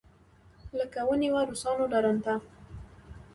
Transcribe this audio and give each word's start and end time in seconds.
لکه 0.77 0.99
ونېوه 1.07 1.41
روسانو 1.49 1.85
درونټه. 1.93 2.35